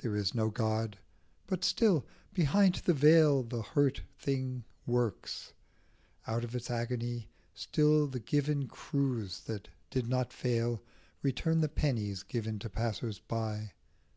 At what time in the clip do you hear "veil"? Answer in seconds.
2.92-3.44